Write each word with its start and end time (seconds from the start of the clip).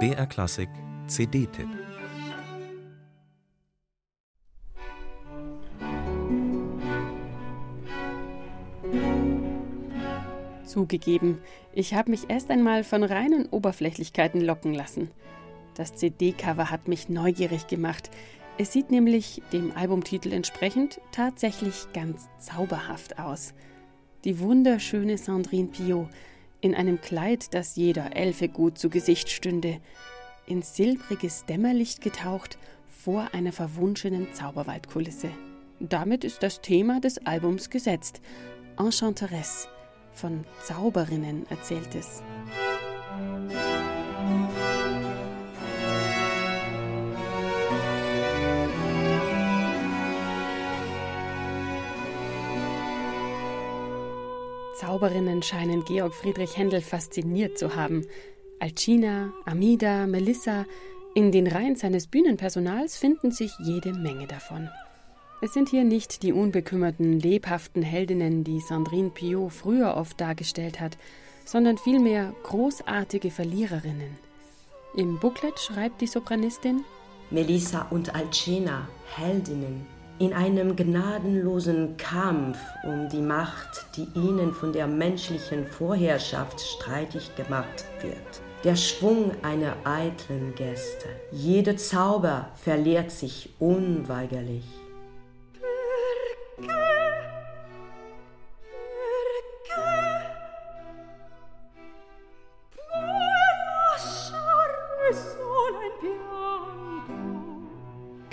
BR 0.00 0.26
Klassik 0.26 0.68
CD-Tipp 1.06 1.68
Zugegeben, 10.64 11.38
ich 11.72 11.94
habe 11.94 12.10
mich 12.10 12.28
erst 12.28 12.50
einmal 12.50 12.82
von 12.82 13.04
reinen 13.04 13.46
Oberflächlichkeiten 13.46 14.40
locken 14.40 14.74
lassen. 14.74 15.12
Das 15.74 15.94
CD-Cover 15.94 16.72
hat 16.72 16.88
mich 16.88 17.08
neugierig 17.08 17.68
gemacht. 17.68 18.10
Es 18.58 18.72
sieht 18.72 18.90
nämlich, 18.90 19.40
dem 19.52 19.70
Albumtitel 19.76 20.32
entsprechend, 20.32 21.00
tatsächlich 21.12 21.86
ganz 21.92 22.28
zauberhaft 22.40 23.20
aus. 23.20 23.54
Die 24.24 24.40
wunderschöne 24.40 25.16
Sandrine 25.16 25.68
Pio 25.68 26.08
in 26.64 26.74
einem 26.74 26.98
Kleid, 26.98 27.52
das 27.52 27.76
jeder 27.76 28.16
Elfe 28.16 28.48
gut 28.48 28.78
zu 28.78 28.88
Gesicht 28.88 29.28
stünde, 29.28 29.80
in 30.46 30.62
silbriges 30.62 31.44
Dämmerlicht 31.44 32.00
getaucht 32.00 32.56
vor 32.88 33.28
einer 33.34 33.52
verwunschenen 33.52 34.32
Zauberwaldkulisse. 34.32 35.28
Damit 35.78 36.24
ist 36.24 36.42
das 36.42 36.62
Thema 36.62 37.00
des 37.00 37.18
Albums 37.26 37.68
gesetzt. 37.68 38.22
Enchanteresse, 38.78 39.68
von 40.14 40.44
Zauberinnen 40.62 41.44
erzählt 41.50 41.94
es. 41.94 42.22
Zauberinnen 54.74 55.42
scheinen 55.42 55.84
Georg 55.84 56.14
Friedrich 56.14 56.56
Händel 56.56 56.80
fasziniert 56.80 57.58
zu 57.58 57.76
haben. 57.76 58.06
Alcina, 58.58 59.32
Amida, 59.44 60.06
Melissa, 60.06 60.66
in 61.14 61.30
den 61.30 61.46
Reihen 61.46 61.76
seines 61.76 62.08
Bühnenpersonals 62.08 62.96
finden 62.96 63.30
sich 63.30 63.52
jede 63.60 63.92
Menge 63.92 64.26
davon. 64.26 64.68
Es 65.40 65.52
sind 65.52 65.68
hier 65.68 65.84
nicht 65.84 66.22
die 66.22 66.32
unbekümmerten, 66.32 67.20
lebhaften 67.20 67.82
Heldinnen, 67.82 68.42
die 68.42 68.60
Sandrine 68.60 69.10
Piot 69.10 69.52
früher 69.52 69.96
oft 69.96 70.20
dargestellt 70.20 70.80
hat, 70.80 70.98
sondern 71.44 71.78
vielmehr 71.78 72.34
großartige 72.42 73.30
Verliererinnen. 73.30 74.18
Im 74.96 75.20
Booklet 75.20 75.58
schreibt 75.58 76.00
die 76.00 76.06
Sopranistin 76.06 76.84
Melissa 77.30 77.86
und 77.90 78.14
Alcina, 78.14 78.88
Heldinnen, 79.14 79.86
in 80.18 80.32
einem 80.32 80.76
gnadenlosen 80.76 81.96
Kampf 81.96 82.58
um 82.84 83.08
die 83.08 83.20
Macht, 83.20 83.86
die 83.96 84.06
ihnen 84.14 84.52
von 84.52 84.72
der 84.72 84.86
menschlichen 84.86 85.66
Vorherrschaft 85.66 86.60
streitig 86.60 87.34
gemacht 87.36 87.84
wird. 88.00 88.42
Der 88.62 88.76
Schwung 88.76 89.32
einer 89.42 89.76
eitlen 89.84 90.54
Gäste. 90.54 91.08
Jeder 91.32 91.76
Zauber 91.76 92.48
verliert 92.54 93.10
sich 93.10 93.50
unweigerlich. 93.58 94.64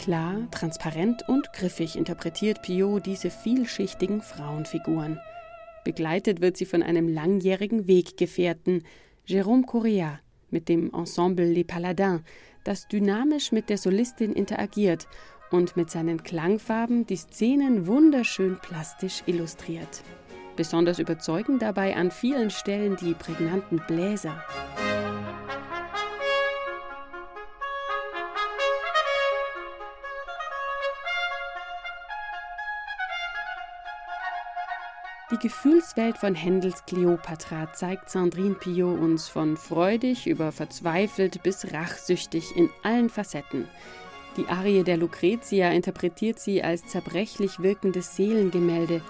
Klar, 0.00 0.48
transparent 0.50 1.28
und 1.28 1.52
griffig 1.52 1.94
interpretiert 1.94 2.62
Piot 2.62 3.04
diese 3.04 3.28
vielschichtigen 3.28 4.22
Frauenfiguren. 4.22 5.20
Begleitet 5.84 6.40
wird 6.40 6.56
sie 6.56 6.64
von 6.64 6.82
einem 6.82 7.06
langjährigen 7.06 7.86
Weggefährten, 7.86 8.82
Jérôme 9.28 9.66
Correa, 9.66 10.20
mit 10.48 10.70
dem 10.70 10.90
Ensemble 10.94 11.44
Les 11.44 11.64
Paladins, 11.64 12.22
das 12.64 12.88
dynamisch 12.88 13.52
mit 13.52 13.68
der 13.68 13.76
Solistin 13.76 14.32
interagiert 14.32 15.06
und 15.50 15.76
mit 15.76 15.90
seinen 15.90 16.22
Klangfarben 16.22 17.04
die 17.06 17.16
Szenen 17.16 17.86
wunderschön 17.86 18.56
plastisch 18.62 19.22
illustriert. 19.26 20.02
Besonders 20.56 20.98
überzeugen 20.98 21.58
dabei 21.58 21.94
an 21.94 22.10
vielen 22.10 22.48
Stellen 22.48 22.96
die 22.96 23.12
prägnanten 23.12 23.82
Bläser. 23.86 24.42
Die 35.30 35.38
Gefühlswelt 35.38 36.18
von 36.18 36.34
Händels 36.34 36.84
Kleopatra 36.86 37.72
zeigt 37.72 38.10
Sandrine 38.10 38.56
Piot 38.56 38.98
uns 38.98 39.28
von 39.28 39.56
freudig 39.56 40.26
über 40.26 40.50
verzweifelt 40.50 41.44
bis 41.44 41.72
rachsüchtig 41.72 42.56
in 42.56 42.68
allen 42.82 43.08
Facetten. 43.08 43.68
Die 44.36 44.48
Arie 44.48 44.82
der 44.82 44.96
Lucretia 44.96 45.70
interpretiert 45.70 46.40
sie 46.40 46.64
als 46.64 46.84
zerbrechlich 46.86 47.60
wirkendes 47.60 48.16
Seelengemälde 48.16 49.02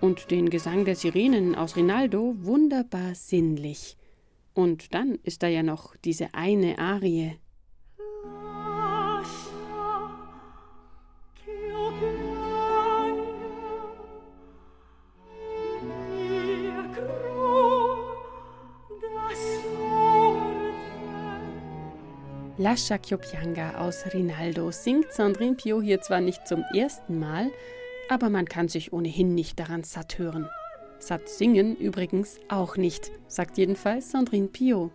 und 0.00 0.30
den 0.30 0.48
Gesang 0.48 0.86
der 0.86 0.96
Sirenen 0.96 1.54
aus 1.54 1.76
Rinaldo 1.76 2.36
wunderbar 2.38 3.14
sinnlich. 3.14 3.98
Und 4.54 4.94
dann 4.94 5.18
ist 5.24 5.42
da 5.42 5.48
ja 5.48 5.62
noch 5.62 5.94
diese 5.96 6.32
eine 6.32 6.78
Arie. 6.78 7.38
Lascia 22.58 22.96
Chiopianga 22.96 23.74
aus 23.80 24.06
Rinaldo 24.14 24.70
singt 24.70 25.12
Sandrine 25.12 25.56
Pio 25.56 25.82
hier 25.82 26.00
zwar 26.00 26.22
nicht 26.22 26.48
zum 26.48 26.64
ersten 26.72 27.18
Mal, 27.18 27.50
aber 28.08 28.30
man 28.30 28.46
kann 28.46 28.68
sich 28.68 28.94
ohnehin 28.94 29.34
nicht 29.34 29.60
daran 29.60 29.84
satt 29.84 30.18
hören. 30.18 30.48
Satt 30.98 31.28
singen 31.28 31.76
übrigens 31.76 32.40
auch 32.48 32.78
nicht, 32.78 33.10
sagt 33.28 33.58
jedenfalls 33.58 34.10
Sandrine 34.10 34.48
Pio. 34.48 34.90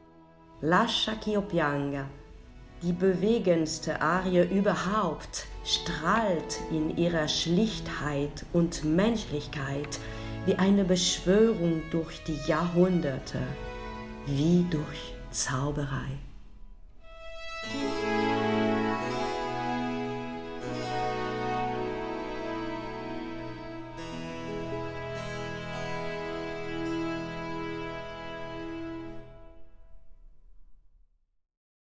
Lascia 0.62 1.14
Chiopianga, 1.24 2.10
die 2.82 2.94
bewegendste 2.94 4.02
Arie 4.02 4.48
überhaupt, 4.48 5.46
strahlt 5.64 6.60
in 6.72 6.98
ihrer 6.98 7.28
Schlichtheit 7.28 8.44
und 8.54 8.84
Menschlichkeit 8.84 10.00
wie 10.48 10.56
eine 10.56 10.84
Beschwörung 10.84 11.84
durch 11.92 12.24
die 12.24 12.40
Jahrhunderte, 12.48 13.38
wie 14.26 14.66
durch 14.72 15.14
Zauberei. 15.30 16.18